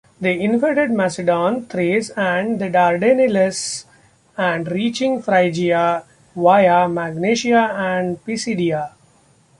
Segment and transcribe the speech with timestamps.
[0.19, 3.85] They invaded Macedon, Thrace, and the Dardanelles,
[4.35, 8.93] and reaching Phrygia via Magnesia and Pisidia.